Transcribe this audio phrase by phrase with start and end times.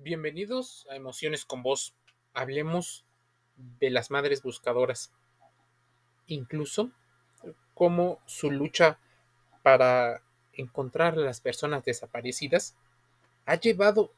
[0.00, 1.92] Bienvenidos a Emociones con Vos.
[2.32, 3.04] Hablemos
[3.56, 5.10] de las madres buscadoras.
[6.28, 6.92] Incluso
[7.74, 9.00] cómo su lucha
[9.64, 10.22] para
[10.52, 12.76] encontrar a las personas desaparecidas
[13.44, 14.12] ha llevado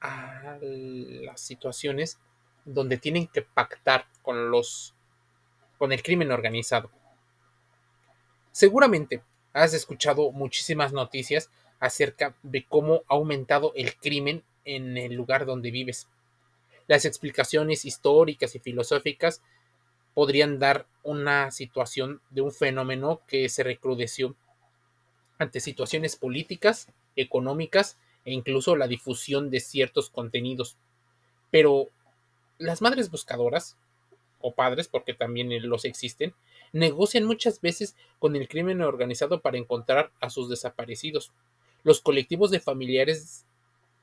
[0.00, 2.18] a las situaciones
[2.64, 4.92] donde tienen que pactar con los
[5.78, 6.90] con el crimen organizado.
[8.50, 11.48] Seguramente has escuchado muchísimas noticias
[11.78, 16.08] acerca de cómo ha aumentado el crimen en el lugar donde vives.
[16.88, 19.42] Las explicaciones históricas y filosóficas
[20.14, 24.36] podrían dar una situación de un fenómeno que se recrudeció
[25.38, 30.76] ante situaciones políticas, económicas e incluso la difusión de ciertos contenidos.
[31.50, 31.88] Pero
[32.58, 33.76] las madres buscadoras,
[34.40, 36.34] o padres, porque también los existen,
[36.72, 41.32] negocian muchas veces con el crimen organizado para encontrar a sus desaparecidos.
[41.84, 43.46] Los colectivos de familiares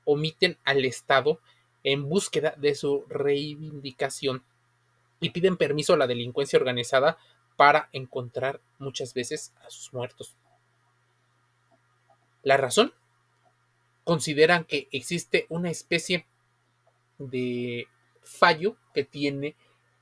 [0.06, 1.40] omiten al Estado
[1.84, 4.44] en búsqueda de su reivindicación
[5.20, 7.18] y piden permiso a la delincuencia organizada
[7.56, 10.36] para encontrar muchas veces a sus muertos.
[12.44, 12.94] La razón
[14.04, 16.26] consideran que existe una especie
[17.18, 17.88] de
[18.24, 19.56] fallo que tiene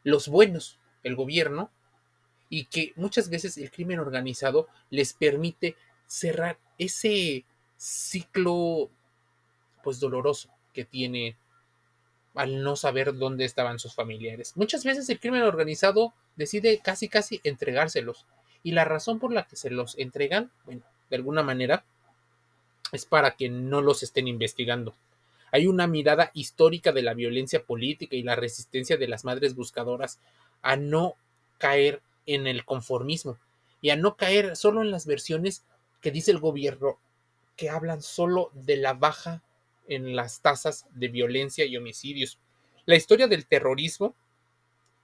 [0.04, 1.72] los buenos, el gobierno,
[2.50, 8.90] y que muchas veces el crimen organizado les permite cerrar ese ciclo
[9.88, 11.38] pues doloroso que tiene
[12.36, 14.52] al no saber dónde estaban sus familiares.
[14.58, 18.26] Muchas veces el crimen organizado decide casi casi entregárselos
[18.64, 21.86] y la razón por la que se los entregan, bueno, de alguna manera
[22.92, 24.94] es para que no los estén investigando.
[25.54, 30.20] Hay una mirada histórica de la violencia política y la resistencia de las madres buscadoras
[30.64, 31.14] a no
[31.60, 33.38] caer en el conformismo
[33.80, 35.64] y a no caer solo en las versiones
[36.02, 37.00] que dice el gobierno
[37.56, 39.44] que hablan solo de la baja
[39.88, 42.40] en las tasas de violencia y homicidios.
[42.86, 44.16] La historia del terrorismo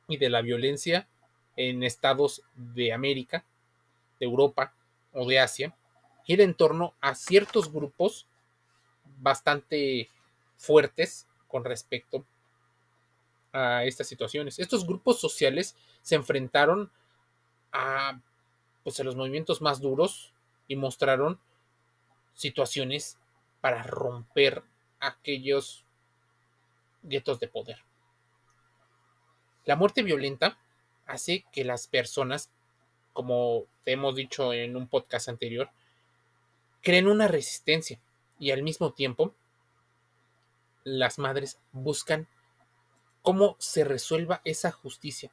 [0.07, 1.07] y de la violencia
[1.55, 3.45] en estados de América,
[4.19, 4.73] de Europa
[5.13, 5.75] o de Asia
[6.25, 8.27] gira en torno a ciertos grupos
[9.19, 10.09] bastante
[10.57, 12.25] fuertes con respecto
[13.51, 14.59] a estas situaciones.
[14.59, 16.91] Estos grupos sociales se enfrentaron
[17.71, 18.19] a,
[18.83, 20.33] pues, a los movimientos más duros
[20.67, 21.39] y mostraron
[22.33, 23.17] situaciones
[23.61, 24.63] para romper
[25.07, 25.83] aquellos
[27.03, 27.77] guetos de poder.
[29.65, 30.57] La muerte violenta
[31.05, 32.49] hace que las personas,
[33.13, 35.69] como te hemos dicho en un podcast anterior,
[36.81, 37.99] creen una resistencia
[38.39, 39.33] y al mismo tiempo
[40.83, 42.27] las madres buscan
[43.21, 45.31] cómo se resuelva esa justicia.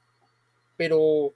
[0.77, 1.35] Pero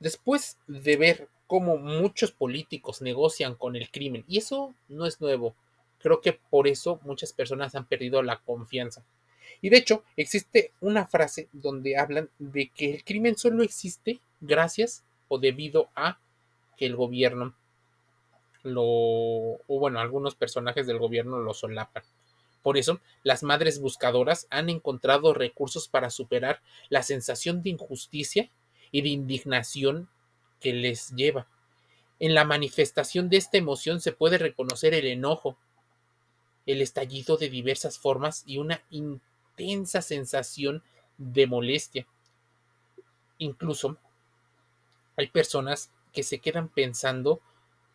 [0.00, 5.54] después de ver cómo muchos políticos negocian con el crimen, y eso no es nuevo,
[6.00, 9.04] Creo que por eso muchas personas han perdido la confianza.
[9.60, 15.04] Y de hecho, existe una frase donde hablan de que el crimen solo existe gracias
[15.26, 16.18] o debido a
[16.76, 17.54] que el gobierno
[18.62, 22.02] lo, o bueno, algunos personajes del gobierno lo solapan.
[22.62, 28.50] Por eso, las madres buscadoras han encontrado recursos para superar la sensación de injusticia
[28.90, 30.08] y de indignación
[30.60, 31.46] que les lleva.
[32.20, 35.56] En la manifestación de esta emoción se puede reconocer el enojo,
[36.68, 40.82] el estallido de diversas formas y una intensa sensación
[41.16, 42.06] de molestia.
[43.38, 43.96] Incluso
[45.16, 47.40] hay personas que se quedan pensando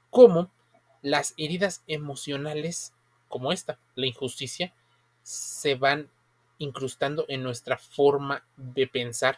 [0.09, 0.51] cómo
[1.03, 2.93] las heridas emocionales
[3.27, 4.73] como esta, la injusticia,
[5.21, 6.09] se van
[6.57, 9.37] incrustando en nuestra forma de pensar,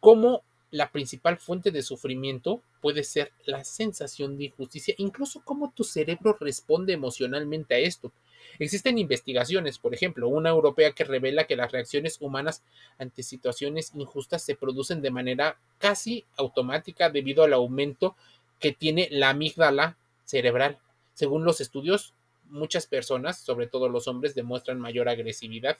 [0.00, 5.84] cómo la principal fuente de sufrimiento puede ser la sensación de injusticia, incluso cómo tu
[5.84, 8.12] cerebro responde emocionalmente a esto.
[8.58, 12.62] Existen investigaciones, por ejemplo, una europea que revela que las reacciones humanas
[12.98, 18.16] ante situaciones injustas se producen de manera casi automática debido al aumento
[18.58, 20.78] que tiene la amígdala cerebral.
[21.14, 22.14] Según los estudios,
[22.48, 25.78] muchas personas, sobre todo los hombres, demuestran mayor agresividad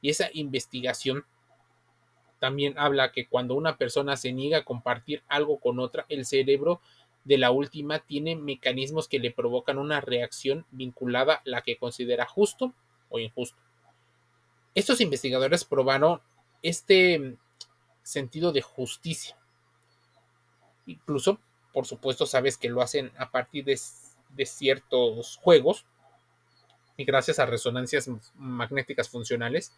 [0.00, 1.24] y esa investigación
[2.38, 6.80] también habla que cuando una persona se niega a compartir algo con otra, el cerebro
[7.24, 12.26] de la última tiene mecanismos que le provocan una reacción vinculada a la que considera
[12.26, 12.74] justo
[13.10, 13.58] o injusto.
[14.74, 16.20] Estos investigadores probaron
[16.62, 17.36] este
[18.02, 19.36] sentido de justicia.
[20.86, 21.38] Incluso,
[21.72, 23.78] por supuesto, sabes que lo hacen a partir de,
[24.30, 25.84] de ciertos juegos
[26.96, 29.72] y gracias a resonancias magnéticas funcionales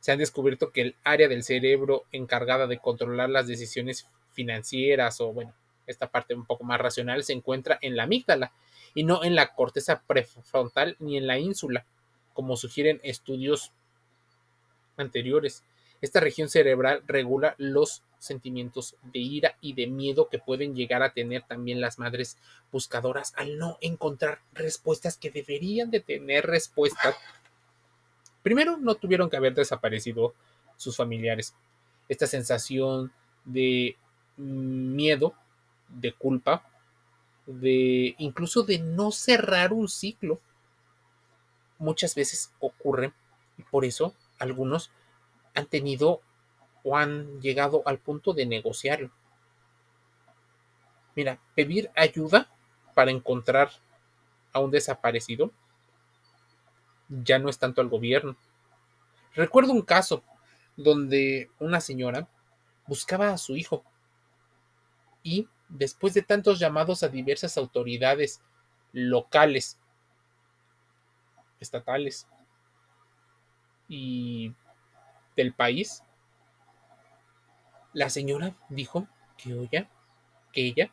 [0.00, 5.32] se han descubierto que el área del cerebro encargada de controlar las decisiones financieras o
[5.32, 5.54] bueno,
[5.88, 8.52] esta parte un poco más racional, se encuentra en la amígdala
[8.94, 11.84] y no en la corteza prefrontal ni en la ínsula,
[12.32, 13.72] como sugieren estudios
[14.96, 15.64] anteriores.
[16.00, 21.12] Esta región cerebral regula los sentimientos de ira y de miedo que pueden llegar a
[21.12, 22.36] tener también las madres
[22.70, 27.16] buscadoras al no encontrar respuestas que deberían de tener respuestas.
[28.42, 30.34] Primero, no tuvieron que haber desaparecido
[30.76, 31.54] sus familiares.
[32.08, 33.12] Esta sensación
[33.44, 33.96] de
[34.36, 35.34] miedo,
[35.88, 36.64] de culpa,
[37.46, 40.40] de incluso de no cerrar un ciclo,
[41.78, 43.12] muchas veces ocurre
[43.56, 44.90] y por eso algunos
[45.54, 46.20] han tenido
[46.84, 49.10] o han llegado al punto de negociarlo.
[51.14, 52.48] Mira, pedir ayuda
[52.94, 53.70] para encontrar
[54.52, 55.50] a un desaparecido
[57.08, 58.36] ya no es tanto al gobierno.
[59.34, 60.22] Recuerdo un caso
[60.76, 62.28] donde una señora
[62.86, 63.84] buscaba a su hijo
[65.22, 68.40] y después de tantos llamados a diversas autoridades
[68.92, 69.78] locales,
[71.60, 72.26] estatales
[73.88, 74.54] y
[75.36, 76.02] del país,
[77.92, 79.06] la señora dijo
[79.36, 79.88] que ella,
[80.52, 80.90] que ella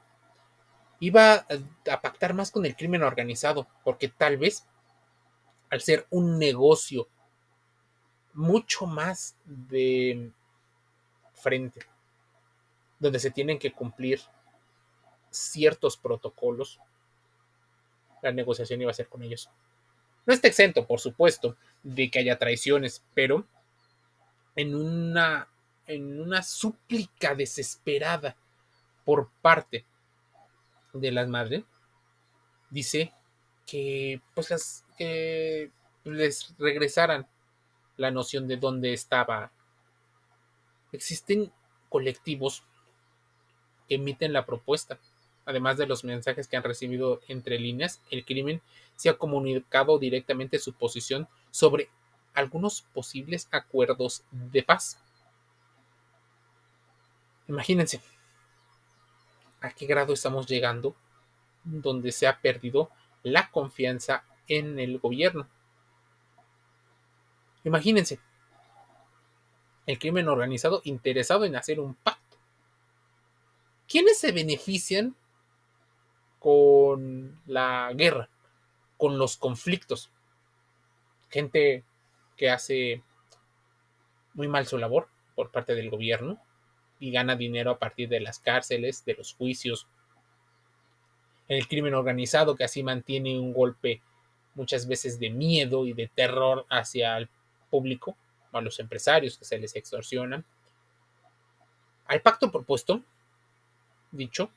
[0.99, 1.45] iba
[1.91, 4.67] a pactar más con el crimen organizado, porque tal vez
[5.69, 7.07] al ser un negocio
[8.33, 10.31] mucho más de
[11.33, 11.81] frente,
[12.99, 14.21] donde se tienen que cumplir
[15.35, 16.79] ciertos protocolos,
[18.21, 19.49] la negociación iba a ser con ellos.
[20.25, 23.45] No está exento, por supuesto, de que haya traiciones, pero
[24.55, 25.47] en una,
[25.85, 28.35] en una súplica desesperada
[29.03, 29.85] por parte
[30.93, 31.63] de las madres,
[32.69, 33.13] dice
[33.67, 35.71] que pues que
[36.03, 37.27] les regresaran
[37.97, 39.51] la noción de dónde estaba.
[40.91, 41.51] Existen
[41.89, 42.63] colectivos
[43.87, 44.99] que emiten la propuesta.
[45.45, 48.61] Además de los mensajes que han recibido entre líneas, el crimen
[48.95, 51.89] se ha comunicado directamente su posición sobre
[52.33, 54.99] algunos posibles acuerdos de paz.
[57.47, 58.01] Imagínense
[59.61, 60.95] a qué grado estamos llegando
[61.63, 62.89] donde se ha perdido
[63.23, 65.47] la confianza en el gobierno.
[67.63, 68.19] Imagínense,
[69.85, 72.37] el crimen organizado interesado en hacer un pacto.
[73.87, 75.15] ¿Quiénes se benefician
[76.45, 78.29] con la guerra,
[78.97, 80.11] con los conflictos?
[81.31, 81.83] Gente
[82.37, 83.01] que hace
[84.35, 86.39] muy mal su labor por parte del gobierno
[86.99, 89.87] y gana dinero a partir de las cárceles, de los juicios.
[91.47, 94.03] El crimen organizado que así mantiene un golpe
[94.53, 97.27] muchas veces de miedo y de terror hacia el
[97.71, 98.15] público,
[98.51, 100.45] a los empresarios que se les extorsionan.
[102.05, 103.01] Al pacto propuesto,
[104.11, 104.51] dicho,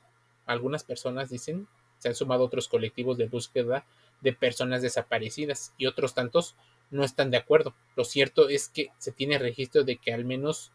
[0.45, 1.67] algunas personas dicen,
[1.99, 3.85] se han sumado otros colectivos de búsqueda
[4.21, 6.55] de personas desaparecidas y otros tantos
[6.91, 7.75] no están de acuerdo.
[7.95, 10.71] Lo cierto es que se tiene registro de que al menos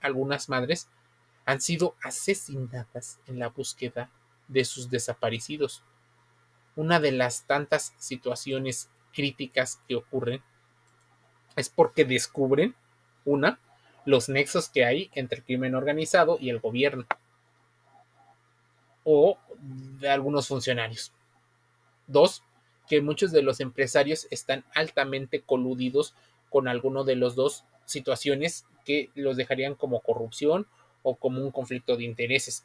[0.00, 0.88] algunas madres
[1.44, 4.10] han sido asesinadas en la búsqueda
[4.48, 5.82] de sus desaparecidos.
[6.76, 10.42] Una de las tantas situaciones críticas que ocurren
[11.56, 12.74] es porque descubren,
[13.24, 13.58] una,
[14.04, 17.06] los nexos que hay entre el crimen organizado y el gobierno
[19.04, 19.38] o
[19.98, 21.12] de algunos funcionarios.
[22.06, 22.42] Dos,
[22.88, 26.14] que muchos de los empresarios están altamente coludidos
[26.48, 30.66] con alguno de los dos situaciones que los dejarían como corrupción
[31.02, 32.64] o como un conflicto de intereses.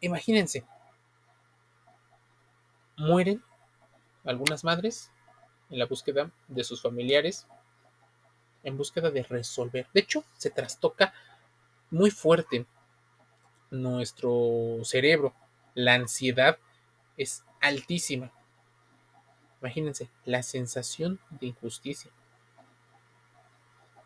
[0.00, 0.64] Imagínense,
[2.96, 3.42] mueren
[4.24, 5.10] algunas madres
[5.70, 7.46] en la búsqueda de sus familiares,
[8.62, 9.86] en búsqueda de resolver.
[9.94, 11.14] De hecho, se trastoca
[11.90, 12.66] muy fuerte
[13.70, 15.34] nuestro cerebro.
[15.74, 16.58] La ansiedad
[17.16, 18.32] es altísima.
[19.60, 22.10] Imagínense, la sensación de injusticia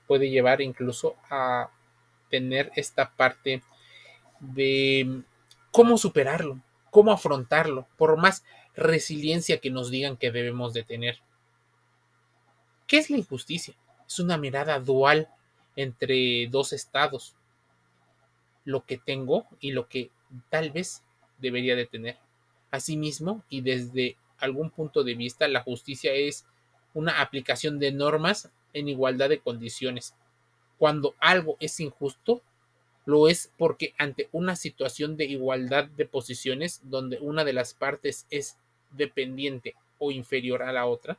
[0.07, 1.71] puede llevar incluso a
[2.31, 3.63] tener esta parte
[4.41, 5.23] de
[5.71, 11.21] cómo superarlo, cómo afrontarlo, por más resiliencia que nos digan que debemos de tener.
[12.87, 13.75] ¿Qué es la injusticia?
[14.07, 15.29] Es una mirada dual
[15.77, 17.37] entre dos estados,
[18.65, 20.11] lo que tengo y lo que
[20.49, 21.03] tal vez
[21.39, 22.19] debería de tener.
[22.71, 26.47] Asimismo, y desde algún punto de vista, la justicia es
[26.95, 30.15] una aplicación de normas en igualdad de condiciones.
[30.79, 32.43] Cuando algo es injusto,
[33.07, 38.27] lo es porque ante una situación de igualdad de posiciones donde una de las partes
[38.31, 38.57] es
[38.91, 41.19] dependiente o inferior a la otra,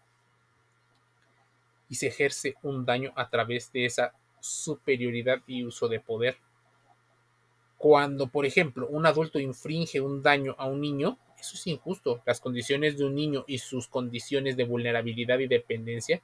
[1.89, 6.37] y se ejerce un daño a través de esa superioridad y uso de poder.
[7.81, 12.21] Cuando, por ejemplo, un adulto infringe un daño a un niño, eso es injusto.
[12.27, 16.21] Las condiciones de un niño y sus condiciones de vulnerabilidad y dependencia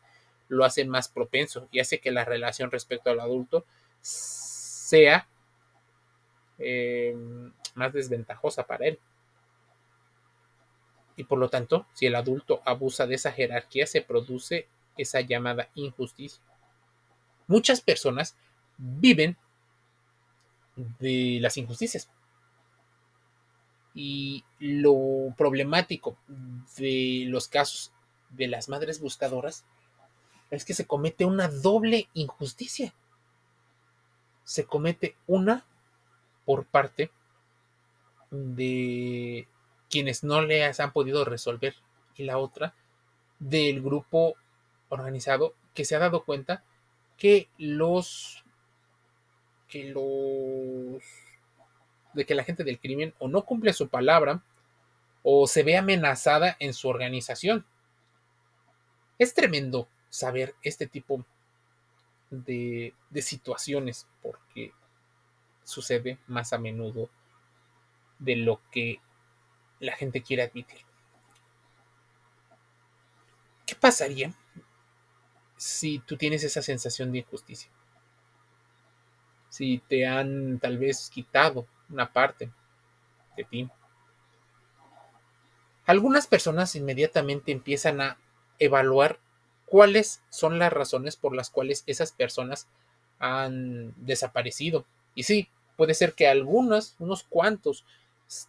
[0.49, 3.65] lo hacen más propenso y hace que la relación respecto al adulto
[4.01, 5.27] sea
[6.59, 7.17] eh,
[7.73, 8.99] más desventajosa para él.
[11.15, 15.69] Y por lo tanto, si el adulto abusa de esa jerarquía, se produce esa llamada
[15.73, 16.39] injusticia.
[17.47, 18.37] Muchas personas
[18.77, 19.37] viven
[20.99, 22.09] de las injusticias.
[23.93, 26.17] Y lo problemático
[26.77, 27.91] de los casos
[28.29, 29.65] de las madres buscadoras
[30.51, 32.93] es que se comete una doble injusticia.
[34.43, 35.65] Se comete una
[36.45, 37.11] por parte
[38.31, 39.47] de
[39.89, 41.75] quienes no les han podido resolver
[42.15, 42.73] y la otra
[43.39, 44.35] del grupo
[44.89, 46.63] organizado que se ha dado cuenta
[47.17, 48.43] que los
[49.67, 51.03] que los
[52.13, 54.41] de que la gente del crimen o no cumple su palabra
[55.23, 57.65] o se ve amenazada en su organización.
[59.19, 61.25] Es tremendo saber este tipo
[62.29, 64.71] de, de situaciones porque
[65.63, 67.09] sucede más a menudo
[68.19, 68.99] de lo que
[69.79, 70.79] la gente quiere admitir.
[73.65, 74.33] ¿Qué pasaría
[75.57, 77.69] si tú tienes esa sensación de injusticia?
[79.49, 82.51] Si te han tal vez quitado una parte
[83.35, 83.69] de ti.
[85.85, 88.17] Algunas personas inmediatamente empiezan a
[88.59, 89.19] evaluar
[89.65, 92.67] cuáles son las razones por las cuales esas personas
[93.19, 94.85] han desaparecido.
[95.15, 97.85] Y sí, puede ser que algunos, unos cuantos,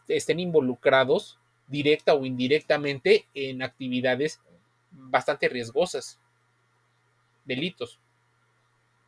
[0.09, 1.39] estén involucrados
[1.69, 4.41] directa o indirectamente en actividades
[4.91, 6.19] bastante riesgosas,
[7.45, 8.01] delitos.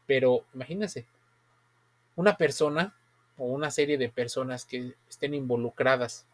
[0.07, 1.07] Pero imagínense,
[2.17, 2.95] una persona
[3.37, 6.27] o una serie de personas que estén involucradas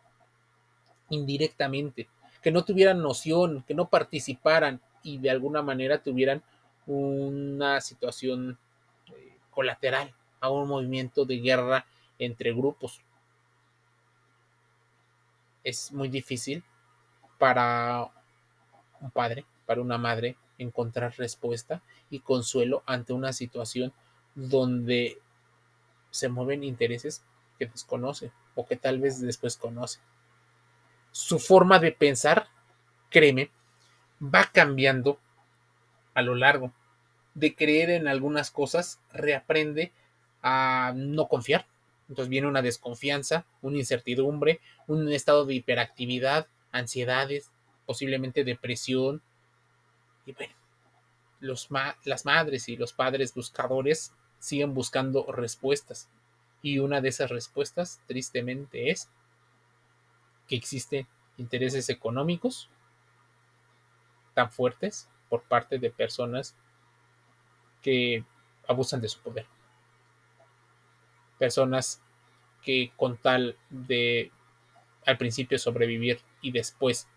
[1.10, 2.08] indirectamente,
[2.42, 6.42] que no tuvieran noción, que no participaran y de alguna manera tuvieran
[6.86, 8.58] una situación
[9.08, 11.86] eh, colateral a un movimiento de guerra
[12.18, 13.00] entre grupos.
[15.62, 16.62] Es muy difícil
[17.38, 18.10] para
[19.00, 23.92] un padre, para una madre, encontrar respuesta y consuelo ante una situación
[24.34, 25.18] donde
[26.16, 27.22] se mueven intereses
[27.58, 30.00] que desconoce o que tal vez después conoce.
[31.12, 32.48] Su forma de pensar,
[33.10, 33.50] créeme,
[34.22, 35.18] va cambiando
[36.14, 36.72] a lo largo.
[37.34, 39.92] De creer en algunas cosas, reaprende
[40.42, 41.66] a no confiar
[42.08, 47.50] entonces viene una desconfianza, una incertidumbre, un estado de hiperactividad, ansiedades,
[47.84, 49.22] posiblemente depresión.
[50.24, 50.54] Y bueno,
[51.40, 51.68] los
[52.04, 56.08] las madres y los padres buscadores siguen buscando respuestas.
[56.62, 59.08] Y una de esas respuestas, tristemente, es
[60.48, 62.68] que existen intereses económicos
[64.34, 66.54] tan fuertes por parte de personas
[67.82, 68.24] que
[68.66, 69.46] abusan de su poder
[71.38, 72.02] personas
[72.62, 74.32] que con tal de
[75.04, 77.08] al principio sobrevivir y después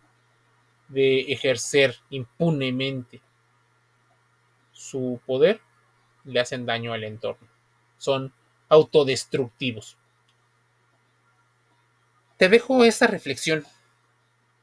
[0.90, 3.22] de ejercer impunemente
[4.72, 5.60] su poder,
[6.30, 7.48] le hacen daño al entorno.
[7.98, 8.34] Son
[8.70, 9.98] autodestructivos.
[12.38, 13.66] Te dejo esa reflexión.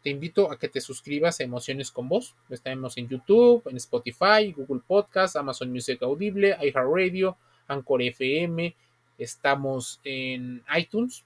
[0.03, 2.35] Te invito a que te suscribas a Emociones con Voz.
[2.49, 7.37] Estamos en YouTube, en Spotify, Google Podcast, Amazon Music Audible, iHeartRadio,
[7.69, 8.75] Anchor FM,
[9.19, 11.25] Estamos en iTunes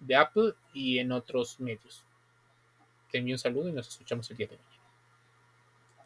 [0.00, 2.02] de Apple y en otros medios.
[3.10, 4.73] Te envío un saludo y nos escuchamos el día de hoy.